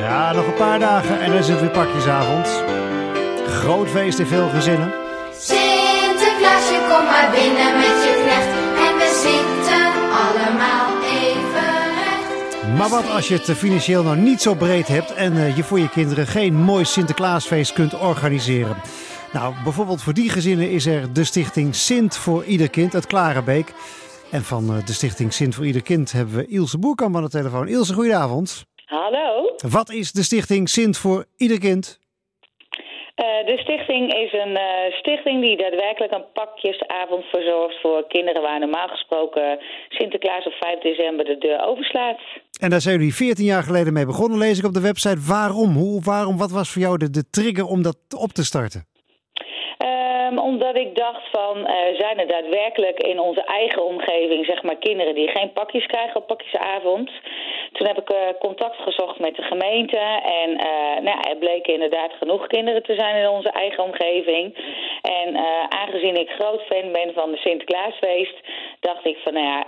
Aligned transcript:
Ja, 0.00 0.32
nog 0.32 0.46
een 0.46 0.54
paar 0.54 0.78
dagen 0.78 1.20
en 1.20 1.30
dan 1.30 1.38
is 1.38 1.48
het 1.48 1.60
weer 1.60 1.70
pakjesavond. 1.70 2.46
Groot 3.48 3.88
feest 3.88 4.18
in 4.18 4.26
veel 4.26 4.48
gezinnen. 4.48 4.92
Sinterklaasje, 5.38 6.78
kom 6.88 7.04
maar 7.04 7.30
binnen 7.30 7.76
met 7.76 7.96
je 8.04 8.20
knecht. 8.22 8.52
En 8.86 8.94
we 9.00 9.08
zitten 9.26 9.86
allemaal 10.24 10.88
even 11.02 11.70
recht. 11.94 12.78
Maar 12.78 12.88
wat 12.88 13.10
als 13.10 13.28
je 13.28 13.34
het 13.34 13.58
financieel 13.58 14.02
nou 14.02 14.16
niet 14.16 14.42
zo 14.42 14.54
breed 14.54 14.88
hebt 14.88 15.14
en 15.14 15.36
eh, 15.36 15.56
je 15.56 15.64
voor 15.64 15.78
je 15.78 15.88
kinderen 15.88 16.26
geen 16.26 16.54
mooi 16.54 16.84
Sinterklaasfeest 16.84 17.72
kunt 17.72 17.98
organiseren? 17.98 18.76
Nou, 19.32 19.54
bijvoorbeeld 19.64 20.02
voor 20.02 20.14
die 20.14 20.30
gezinnen 20.30 20.70
is 20.70 20.86
er 20.86 21.12
de 21.12 21.24
stichting 21.24 21.74
Sint 21.74 22.16
voor 22.16 22.44
Ieder 22.44 22.70
Kind 22.70 22.94
uit 22.94 23.06
Klarenbeek. 23.06 23.74
En 24.30 24.44
van 24.44 24.76
eh, 24.76 24.86
de 24.86 24.92
stichting 24.92 25.32
Sint 25.32 25.54
voor 25.54 25.66
Ieder 25.66 25.82
Kind 25.82 26.12
hebben 26.12 26.34
we 26.34 26.46
Ilse 26.46 26.78
Boerkamp 26.78 27.16
aan 27.16 27.22
de 27.22 27.28
telefoon. 27.28 27.68
Ilse, 27.68 27.94
goedenavond. 27.94 28.68
Hallo. 28.90 29.54
Wat 29.68 29.90
is 29.90 30.12
de 30.12 30.22
stichting 30.22 30.68
Sint 30.68 30.98
voor 30.98 31.24
Ieder 31.36 31.58
Kind? 31.58 31.98
Eh, 33.14 33.46
de 33.46 33.58
stichting 33.58 34.14
is 34.14 34.32
een 34.32 34.56
eh, 34.56 34.92
stichting 34.92 35.40
die 35.42 35.56
daadwerkelijk 35.56 36.12
een 36.12 36.32
pakjesavond 36.32 37.24
verzorgt 37.24 37.80
voor 37.80 38.06
kinderen 38.08 38.42
waar 38.42 38.58
normaal 38.58 38.88
gesproken 38.88 39.58
Sinterklaas 39.88 40.46
op 40.46 40.52
5 40.52 40.80
december 40.80 41.24
de 41.24 41.38
deur 41.38 41.66
overslaat. 41.66 42.18
En 42.60 42.70
daar 42.70 42.80
zijn 42.80 42.96
jullie 42.96 43.14
14 43.14 43.44
jaar 43.44 43.62
geleden 43.62 43.92
mee 43.92 44.06
begonnen, 44.06 44.38
lees 44.38 44.58
ik 44.58 44.64
op 44.64 44.74
de 44.74 44.80
website. 44.80 45.26
Waarom? 45.28 45.74
Hoe, 45.74 46.02
waarom? 46.04 46.38
Wat 46.38 46.50
was 46.50 46.72
voor 46.72 46.82
jou 46.82 46.98
de, 46.98 47.10
de 47.10 47.30
trigger 47.30 47.64
om 47.64 47.82
dat 47.82 47.96
op 48.16 48.30
te 48.30 48.44
starten? 48.44 48.84
Ehm, 49.76 50.38
omdat 50.38 50.76
ik 50.76 50.94
dacht 50.96 51.30
van, 51.30 51.66
eh, 51.66 51.98
zijn 51.98 52.18
er 52.18 52.26
daadwerkelijk 52.26 52.98
in 52.98 53.18
onze 53.20 53.44
eigen 53.44 53.84
omgeving, 53.84 54.44
zeg 54.44 54.62
maar, 54.62 54.76
kinderen 54.76 55.14
die 55.14 55.28
geen 55.28 55.52
pakjes 55.52 55.86
krijgen 55.86 56.16
op 56.16 56.26
pakjesavond? 56.26 57.10
Toen 57.80 57.88
heb 57.88 58.04
ik 58.04 58.10
eh, 58.10 58.38
contact 58.38 58.76
gezocht 58.76 59.18
met 59.18 59.34
de 59.36 59.42
gemeente 59.42 60.02
en 60.42 60.50
eh, 60.56 61.02
nou, 61.06 61.18
er 61.30 61.36
bleken 61.36 61.74
inderdaad 61.74 62.12
genoeg 62.12 62.46
kinderen 62.46 62.82
te 62.82 62.94
zijn 62.94 63.16
in 63.16 63.28
onze 63.28 63.50
eigen 63.50 63.84
omgeving. 63.84 64.44
En 65.02 65.28
eh, 65.34 65.64
aangezien 65.68 66.20
ik 66.20 66.28
groot 66.28 66.62
fan 66.62 66.92
ben 66.92 67.12
van 67.14 67.30
de 67.30 67.36
Sinterklaasfeest, 67.36 68.36
dacht 68.80 69.04
ik 69.04 69.16
van, 69.24 69.32
nou 69.32 69.46
ja, 69.46 69.66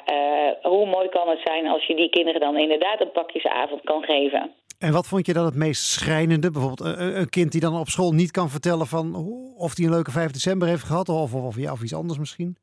hoe 0.62 0.86
mooi 0.86 1.08
kan 1.08 1.28
het 1.28 1.40
zijn 1.44 1.66
als 1.68 1.86
je 1.86 1.94
die 1.94 2.10
kinderen 2.10 2.40
dan 2.40 2.58
inderdaad 2.58 3.00
een 3.00 3.12
pakjesavond 3.12 3.80
kan 3.84 4.02
geven? 4.02 4.50
En 4.78 4.92
wat 4.92 5.06
vond 5.06 5.26
je 5.26 5.32
dan 5.32 5.44
het 5.44 5.54
meest 5.54 5.82
schrijnende? 5.82 6.50
Bijvoorbeeld 6.50 6.98
een, 6.98 7.30
kind 7.30 7.52
die 7.52 7.60
dan 7.60 7.78
op 7.78 7.88
school 7.88 8.12
niet 8.12 8.30
kan 8.30 8.48
vertellen 8.48 8.86
van 8.86 9.14
of 9.56 9.76
hij 9.76 9.84
een 9.86 9.92
leuke 9.92 10.10
5 10.10 10.30
december 10.30 10.68
heeft 10.68 10.84
gehad 10.84 11.08
of, 11.08 11.34
of, 11.34 11.44
of, 11.44 11.56
ja, 11.56 11.72
of 11.72 11.82
iets 11.82 11.94
anders 11.94 12.18
misschien? 12.18 12.56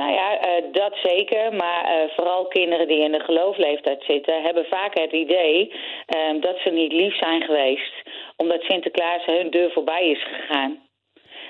Nou 0.00 0.12
ja, 0.12 0.28
eh, 0.38 0.64
dat 0.72 0.94
zeker. 1.02 1.54
Maar 1.54 1.84
eh, 1.84 2.08
vooral 2.16 2.46
kinderen 2.46 2.88
die 2.88 3.02
in 3.02 3.12
de 3.12 3.20
geloofleeftijd 3.20 4.02
zitten, 4.04 4.42
hebben 4.42 4.64
vaak 4.64 4.98
het 4.98 5.12
idee 5.12 5.72
eh, 6.06 6.40
dat 6.40 6.56
ze 6.58 6.70
niet 6.70 6.92
lief 6.92 7.16
zijn 7.16 7.42
geweest. 7.42 7.94
Omdat 8.36 8.62
Sinterklaas 8.62 9.24
hun 9.24 9.50
deur 9.50 9.70
voorbij 9.72 10.10
is 10.10 10.22
gegaan. 10.24 10.84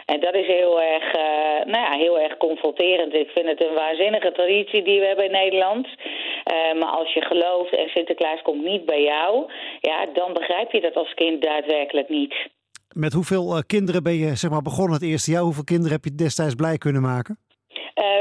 En 0.05 0.20
dat 0.20 0.34
is 0.34 0.47
heel 0.47 0.83
erg, 0.83 1.12
eh, 1.12 1.64
nou 1.72 1.83
ja, 1.86 1.92
heel 2.05 2.20
erg 2.20 2.36
confronterend. 2.36 3.14
Ik 3.14 3.30
vind 3.30 3.47
het 3.47 3.64
een 3.64 3.75
waanzinnige 3.75 4.33
traditie 4.33 4.83
die 4.83 5.00
we 5.00 5.06
hebben 5.06 5.25
in 5.25 5.38
Nederland. 5.42 5.88
Maar 6.78 6.92
als 7.00 7.12
je 7.12 7.20
gelooft 7.20 7.75
en 7.77 7.88
Sinterklaas 7.88 8.42
komt 8.42 8.64
niet 8.64 8.84
bij 8.84 9.03
jou, 9.03 9.53
ja, 9.81 10.06
dan 10.12 10.33
begrijp 10.33 10.72
je 10.72 10.81
dat 10.81 10.94
als 10.94 11.14
kind 11.14 11.42
daadwerkelijk 11.42 12.08
niet. 12.08 12.34
Met 12.94 13.12
hoeveel 13.12 13.62
kinderen 13.66 14.03
ben 14.03 14.14
je 14.14 14.36
zeg 14.36 14.50
maar, 14.50 14.62
begonnen 14.62 14.94
het 14.94 15.08
eerste 15.10 15.31
jaar? 15.31 15.42
Hoeveel 15.42 15.64
kinderen 15.64 15.92
heb 15.92 16.05
je 16.05 16.14
destijds 16.14 16.55
blij 16.55 16.78
kunnen 16.78 17.03
maken? 17.03 17.38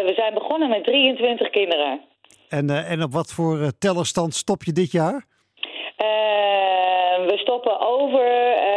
We 0.05 0.13
zijn 0.13 0.33
begonnen 0.33 0.69
met 0.69 0.83
23 0.83 1.49
kinderen. 1.49 2.01
En, 2.49 2.69
eh, 2.69 2.91
en 2.91 3.03
op 3.03 3.11
wat 3.11 3.33
voor 3.33 3.59
eh, 3.59 3.67
tellerstand 3.79 4.33
stop 4.33 4.63
je 4.63 4.71
dit 4.71 4.91
jaar? 4.91 5.25
Eh, 5.95 7.25
we 7.29 7.37
stoppen 7.37 7.79
over, 7.79 8.25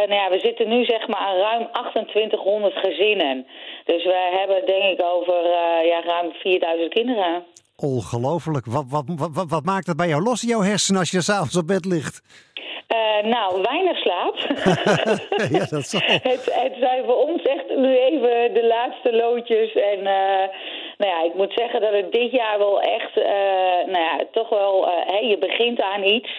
nou 0.07 0.13
ja, 0.13 0.29
we 0.29 0.39
zitten 0.39 0.69
nu 0.69 0.85
zeg 0.85 1.07
maar 1.07 1.19
aan 1.19 1.37
ruim 1.37 1.67
2800 1.71 2.73
gezinnen. 2.73 3.45
Dus 3.85 4.03
we 4.03 4.37
hebben 4.39 4.65
denk 4.65 4.83
ik 4.83 5.05
over 5.05 5.35
ja, 5.85 6.01
ruim 6.01 6.31
4000 6.31 6.93
kinderen. 6.93 7.43
Ongelooflijk. 7.75 8.65
Wat, 8.65 8.85
wat, 8.89 9.03
wat, 9.33 9.49
wat, 9.49 9.65
maakt 9.65 9.85
dat 9.85 9.97
bij 9.97 10.07
jou 10.07 10.23
los 10.23 10.43
in 10.43 10.49
jouw 10.49 10.61
hersenen 10.61 10.99
als 10.99 11.11
je 11.11 11.21
s'avonds 11.21 11.57
op 11.57 11.67
bed 11.67 11.85
ligt? 11.85 12.21
Nou, 13.23 13.61
weinig 13.61 13.97
slaap. 13.97 14.35
ja, 15.57 15.65
dat 15.65 15.85
zal. 15.85 16.01
het, 16.31 16.45
het 16.53 16.75
zijn 16.79 17.05
voor 17.05 17.27
ons 17.27 17.41
echt 17.41 17.75
nu 17.75 17.97
even 17.97 18.53
de 18.53 18.65
laatste 18.67 19.15
loodjes. 19.15 19.73
En 19.73 19.99
nou 21.01 21.11
ja, 21.11 21.23
ik 21.23 21.33
moet 21.33 21.53
zeggen 21.55 21.81
dat 21.81 21.93
het 21.93 22.11
dit 22.11 22.31
jaar 22.31 22.57
wel 22.57 22.81
echt, 22.81 23.17
eh, 23.17 23.81
nou 23.93 24.03
ja, 24.09 24.19
toch 24.31 24.49
wel, 24.49 24.87
eh, 24.87 24.93
hè, 25.05 25.17
je 25.17 25.37
begint 25.37 25.81
aan 25.81 26.03
iets. 26.03 26.29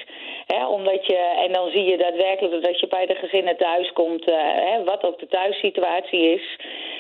Hè, 0.47 0.66
omdat 0.66 1.06
je, 1.06 1.16
en 1.47 1.53
dan 1.53 1.71
zie 1.71 1.84
je 1.84 1.97
daadwerkelijk 1.97 2.62
dat 2.62 2.81
je 2.81 2.87
bij 2.87 3.06
de 3.06 3.15
gezinnen 3.15 3.56
thuis 3.56 3.93
komt, 3.93 4.31
eh, 4.31 4.37
hè, 4.38 4.84
wat 4.84 5.04
ook 5.04 5.19
de 5.19 5.28
thuissituatie 5.28 6.34
is. 6.34 6.56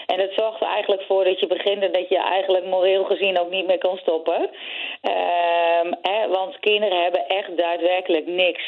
En 0.06 0.18
dat 0.18 0.32
zorgt 0.36 0.60
er 0.60 0.66
eigenlijk 0.66 1.02
voor 1.02 1.24
dat 1.24 1.40
je 1.40 1.46
begint 1.46 1.82
en 1.82 1.92
dat 1.92 2.08
je 2.08 2.18
eigenlijk 2.18 2.64
moreel 2.64 3.04
gezien 3.04 3.38
ook 3.38 3.50
niet 3.50 3.66
meer 3.66 3.78
kan 3.78 3.96
stoppen. 3.96 4.50
Ehm, 5.00 5.92
hè, 6.02 6.28
want 6.28 6.58
kinderen 6.58 7.02
hebben 7.02 7.28
echt 7.28 7.56
daadwerkelijk 7.56 8.26
niks. 8.26 8.62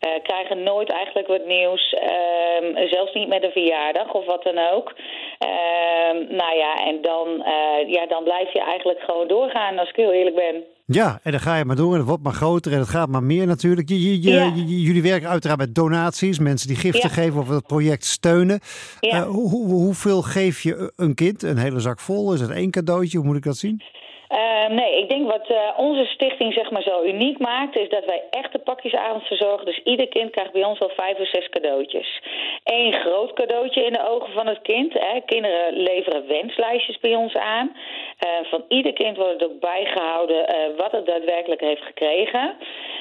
Eh, 0.00 0.10
krijgen 0.22 0.62
nooit 0.62 0.90
eigenlijk 0.90 1.26
wat 1.28 1.46
nieuws. 1.46 1.92
Ehm, 1.92 2.88
zelfs 2.88 3.14
niet 3.14 3.28
met 3.28 3.42
een 3.42 3.50
verjaardag 3.50 4.12
of 4.12 4.26
wat 4.26 4.42
dan 4.42 4.58
ook. 4.72 4.94
Ehm, 5.38 6.16
nou 6.36 6.56
ja, 6.56 6.74
en 6.86 6.98
dan, 7.02 7.26
eh, 7.44 7.88
ja, 7.92 8.06
dan 8.06 8.24
blijf 8.24 8.52
je 8.52 8.60
eigenlijk 8.60 9.00
gewoon 9.00 9.28
doorgaan 9.28 9.78
als 9.78 9.88
ik 9.88 9.96
heel 9.96 10.12
eerlijk 10.12 10.36
ben. 10.36 10.62
Ja, 10.86 11.20
en 11.22 11.30
dan 11.30 11.40
ga 11.40 11.56
je 11.56 11.64
maar 11.64 11.76
door 11.76 11.92
en 11.92 11.98
het 11.98 12.08
wordt 12.08 12.22
maar 12.22 12.32
groter 12.32 12.72
en 12.72 12.78
het 12.78 12.88
gaat 12.88 13.08
maar 13.08 13.22
meer 13.22 13.46
natuurlijk. 13.46 13.88
Je, 13.88 14.02
je, 14.02 14.22
je- 14.22 14.30
Ja. 14.30 14.52
je- 14.54 14.80
jullie 14.80 15.02
werken 15.02 15.28
uiteraard 15.28 15.58
met 15.58 15.74
donaties, 15.74 16.38
mensen 16.38 16.68
die 16.68 16.76
giften 16.76 17.08
Ja. 17.08 17.22
geven 17.22 17.40
of 17.40 17.48
het 17.48 17.66
project 17.66 18.04
steunen. 18.04 18.60
Ja. 19.00 19.10
Eh, 19.16 19.22
hoe, 19.28 19.48
hoe- 19.50 19.66
hoeveel 19.72 20.22
geef 20.22 20.62
je 20.62 20.92
een 20.96 21.14
kind? 21.14 21.42
Een 21.42 21.58
hele 21.58 21.80
zak 21.80 22.00
vol? 22.00 22.32
Is 22.32 22.40
het 22.40 22.50
één 22.50 22.70
cadeautje? 22.70 23.18
Hoe 23.18 23.26
moet 23.26 23.36
ik 23.36 23.42
dat 23.44 23.56
zien? 23.56 23.82
Ehm, 24.30 24.74
nee, 24.74 24.98
ik 24.98 25.08
denk 25.08 25.30
wat 25.30 25.46
eh, 25.46 25.68
onze 25.76 26.04
stichting 26.04 26.52
zeg 26.52 26.70
maar 26.70 26.82
zo 26.82 27.02
uniek 27.02 27.38
maakt, 27.38 27.76
is 27.76 27.88
dat 27.88 28.04
wij 28.04 28.22
echt 28.30 28.52
de 28.52 28.58
pakjesavond 28.58 29.22
verzorgen. 29.26 29.66
Dus 29.66 29.80
ieder 29.84 30.08
kind 30.08 30.30
krijgt 30.30 30.52
bij 30.52 30.64
ons 30.64 30.78
wel 30.78 30.92
vijf 30.96 31.18
of 31.18 31.28
zes 31.28 31.48
cadeautjes. 31.48 32.20
Eén 32.64 32.92
groot 32.92 33.32
cadeautje 33.32 33.84
in 33.84 33.92
de 33.92 34.08
ogen 34.08 34.32
van 34.32 34.46
het 34.46 34.62
kind. 34.62 34.92
Hè. 34.92 35.20
Kinderen 35.20 35.72
leveren 35.72 36.26
wenslijstjes 36.26 36.98
bij 36.98 37.14
ons 37.14 37.34
aan. 37.34 37.76
Eh, 38.18 38.28
van 38.42 38.64
ieder 38.68 38.92
kind 38.92 39.16
wordt 39.16 39.32
het 39.32 39.44
ook 39.44 39.60
bijgehouden 39.60 40.46
eh, 40.48 40.56
wat 40.76 40.92
het 40.92 41.06
daadwerkelijk 41.06 41.60
heeft 41.60 41.82
gekregen. 41.82 42.54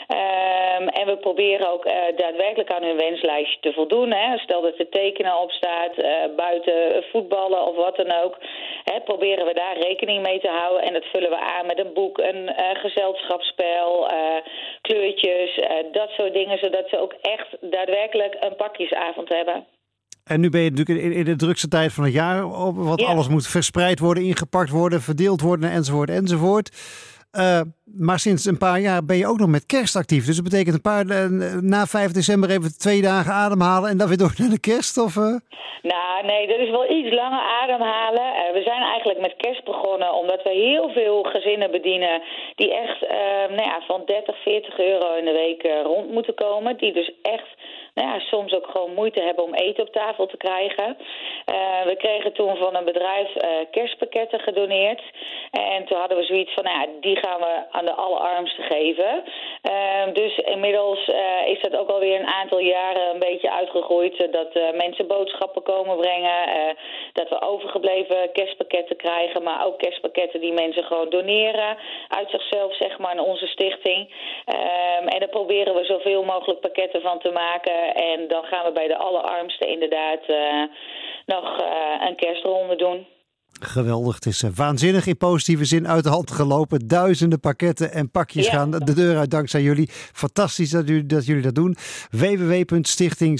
Ehm, 0.09 0.88
en 0.88 1.06
we 1.06 1.18
proberen 1.18 1.72
ook 1.72 1.86
eh, 1.86 1.94
daadwerkelijk 2.16 2.72
aan 2.72 2.84
hun 2.84 2.97
wenslijstje 2.97 3.59
te 3.62 3.74
voldoen. 3.74 4.12
Hè. 4.12 4.38
Stel 4.38 4.62
dat 4.62 4.80
er 4.80 4.90
tekenen 4.90 5.42
op 5.42 5.52
staat, 5.52 5.94
eh, 5.97 6.12
buiten 6.36 7.03
voetballen 7.12 7.66
of 7.68 7.75
wat 7.75 7.96
dan 7.96 8.12
ook. 8.24 8.38
Hè, 8.84 9.00
proberen 9.02 9.46
we 9.46 9.53
daar 9.53 9.78
rekening 9.78 10.22
mee 10.22 10.40
te 10.40 10.48
houden. 10.48 10.81
En 10.88 10.94
dat 10.94 11.06
vullen 11.06 11.30
we 11.30 11.40
aan 11.40 11.66
met 11.66 11.80
een 11.80 11.94
boek, 11.94 12.18
een 12.18 12.48
eh, 12.50 12.80
gezelschapsspel, 12.80 14.12
kleurtjes, 14.81 15.59
dat 15.92 16.09
soort 16.09 16.34
dingen. 16.34 16.58
Zodat 16.58 16.90
ze 16.90 17.00
ook 17.00 17.14
echt 17.22 17.58
daadwerkelijk 17.62 18.36
een 18.40 18.56
pakjesavond 18.56 19.30
hebben. 19.30 19.66
En 20.24 20.40
nu 20.40 20.50
ben 20.50 20.62
je 20.62 20.69
natuurlijk 20.69 21.16
in, 21.16 21.24
de 21.24 21.36
drukste 21.36 21.68
tijd 21.68 21.94
van 21.94 22.03
het 22.03 22.14
jaar, 22.14 22.50
wat 22.74 23.00
Ja. 23.00 23.08
alles 23.08 23.28
moet 23.28 23.48
verspreid 23.48 24.00
worden, 24.00 24.24
ingepakt 24.24 24.69
worden, 24.69 25.02
verdeeld 25.02 25.42
worden, 25.42 25.72
enzovoort, 25.72 26.09
enzovoort. 26.09 26.69
Eh, 27.31 27.62
maar 27.97 28.19
sinds 28.19 28.45
een 28.45 28.57
paar 28.57 28.79
jaar 28.79 29.06
ben 29.06 29.17
je 29.17 29.28
ook 29.28 29.40
nog 29.40 29.50
met 29.50 29.66
kerst 29.66 29.95
actief. 29.95 30.25
Dus 30.25 30.35
dat 30.35 30.50
betekent 30.50 30.75
een 30.75 30.91
paar 30.91 31.06
eh, 31.09 31.25
na 31.62 31.85
5 31.85 32.12
december 32.12 32.50
even 32.50 32.78
twee 32.78 33.01
dagen 33.01 33.34
ademhalen 33.34 33.90
en 33.90 33.97
dan 33.97 34.07
weer 34.07 34.17
door 34.17 34.34
naar 34.38 34.50
de 34.50 34.59
kerst? 34.59 34.97
Of, 34.97 35.16
eh? 35.17 35.35
Nou, 35.81 36.25
nee, 36.25 36.47
dat 36.47 36.59
is 36.59 36.69
wel 36.69 36.89
iets 36.91 37.13
langer 37.16 37.44
ademhalen. 37.62 38.53
We 38.53 38.62
zijn 38.62 38.81
eigenlijk 38.81 39.19
met 39.19 39.34
kerst 39.38 39.63
begonnen 39.63 40.13
omdat 40.13 40.44
we 40.44 40.50
heel 40.50 40.89
veel 40.89 41.23
gezinnen 41.23 41.72
bedienen 41.72 42.22
die 42.56 42.73
echt 42.73 43.00
nou 43.50 43.63
ja, 43.72 43.81
van 43.88 44.01
30, 44.06 44.41
40 44.41 44.79
euro 44.79 45.16
in 45.16 45.25
de 45.25 45.31
week 45.31 45.62
rond 45.84 46.12
moeten 46.12 46.34
komen. 46.34 46.78
Die 46.78 46.94
dus 46.94 47.12
echt 47.22 47.50
nou 47.94 48.07
ja, 48.07 48.19
soms 48.19 48.53
ook 48.53 48.68
gewoon 48.71 48.94
moeite 48.94 49.21
hebben 49.21 49.44
om 49.44 49.54
eten 49.54 49.83
op 49.83 49.94
tafel 49.94 50.25
te 50.25 50.38
krijgen. 50.38 50.98
We 51.86 51.95
kregen 51.98 52.33
toen 52.33 52.56
van 52.56 52.75
een 52.75 52.86
bedrijf 52.86 53.30
kerstpakketten 53.71 54.39
gedoneerd. 54.39 55.01
En 55.51 55.86
toen 55.86 55.98
hadden 55.98 56.18
we 56.18 56.24
zoiets 56.24 56.54
van, 56.54 56.63
nou 56.63 56.80
ja, 56.80 56.88
die 57.01 57.19
gaan 57.21 57.39
we 57.39 57.63
aan 57.71 57.86
de 57.86 57.94
allerarmsten 57.94 58.63
geven. 58.63 59.24
Eh, 59.62 60.13
dus 60.13 60.38
inmiddels 60.38 61.07
eh, 61.07 61.48
is 61.48 61.62
dat 61.62 61.75
ook 61.75 61.89
alweer 61.89 62.19
een 62.19 62.27
aantal 62.27 62.60
jaren 62.60 63.10
een 63.13 63.19
beetje 63.19 63.51
uitgegroeid. 63.51 64.18
dat 64.31 64.54
eh, 64.54 64.71
mensen 64.74 65.07
boodschappen 65.07 65.63
komen 65.63 65.98
brengen. 65.98 66.48
eh, 66.48 66.75
dat 67.13 67.30
we 67.30 67.42
overgebleven 67.42 68.31
kerstpakketten 68.31 68.95
krijgen. 68.95 69.44
Maar 69.44 69.66
ook 69.66 69.77
kerstpakketten 69.77 70.42
die 70.42 70.54
mensen 70.54 70.83
gewoon 70.83 71.10
doneren. 71.10 71.77
Uit 72.07 72.30
zichzelf, 72.30 72.75
zeg 72.75 72.98
maar, 72.98 73.12
aan 73.12 73.19
onze 73.19 73.48
stichting. 73.48 74.13
Ehm, 74.45 75.07
en 75.07 75.19
daar 75.19 75.30
proberen 75.30 75.75
we 75.75 75.83
zoveel 75.83 76.24
mogelijk 76.24 76.60
pakketten 76.60 77.01
van 77.01 77.19
te 77.19 77.31
maken. 77.31 77.95
En 77.95 78.27
dan 78.27 78.44
gaan 78.44 78.66
we 78.66 78.71
bij 78.71 78.88
de 78.88 78.98
allerarmsten 78.98 79.68
inderdaad 79.68 80.19
nog 81.25 81.57
een 82.07 82.16
kerstronde 82.16 82.75
doen. 82.75 83.19
Geweldig. 83.59 84.15
Het 84.15 84.25
is 84.25 84.44
eh, 84.44 84.50
waanzinnig 84.56 85.06
in 85.06 85.17
positieve 85.17 85.65
zin 85.65 85.88
uit 85.88 86.03
de 86.03 86.09
hand 86.09 86.31
gelopen. 86.31 86.88
Duizenden 86.88 87.39
pakketten 87.39 87.94
en 87.94 88.11
pakjes 88.11 88.45
Ja. 88.45 88.51
gaan 88.51 88.71
de 88.71 88.94
deur 88.94 89.17
uit 89.17 89.31
dankzij 89.31 89.61
jullie. 89.61 89.89
Fantastisch 90.13 90.69
dat 90.69 90.88
jullie 90.88 91.06
dat, 91.06 91.25
jullie 91.25 91.41
dat 91.41 91.56
doen. 91.56 91.75
www.stichting 92.09 93.39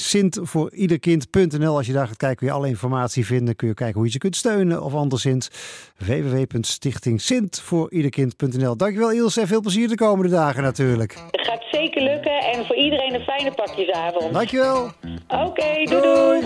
Als 1.68 1.88
je 1.88 1.94
daar 1.94 2.07
gaat 2.07 2.18
kijken 2.18 2.38
kun 2.38 2.48
je 2.48 2.54
alle 2.54 2.68
informatie 2.68 3.25
vinden. 3.25 3.56
Kun 3.56 3.68
je 3.68 3.74
kijken 3.74 3.95
hoe 3.95 4.06
je 4.06 4.12
ze 4.12 4.18
kunt 4.18 4.36
steunen 4.36 4.83
of 4.83 4.94
anderszins. 4.94 5.50
www.stichtingsintvooриederkind.nl 5.98 8.77
Dankjewel 8.77 9.12
Ilse 9.12 9.42
en 9.42 9.48
veel 9.48 9.62
plezier 9.62 9.88
de 9.88 9.95
komende 9.95 10.31
dagen 10.31 10.63
natuurlijk. 10.63 11.13
Het 11.31 11.48
gaat 11.48 11.63
zeker 11.71 12.01
lukken 12.01 12.39
en 12.39 12.66
voor 12.66 12.75
iedereen 12.75 13.13
een 13.13 13.21
fijne 13.21 13.51
pakjesavond. 13.51 14.33
Dankjewel. 14.33 14.92
Oké, 15.27 15.83
doei 15.83 16.01
doei. 16.01 16.42